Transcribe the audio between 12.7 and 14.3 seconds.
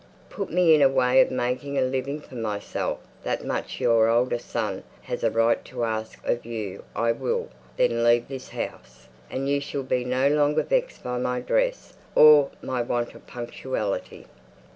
want of punctuality."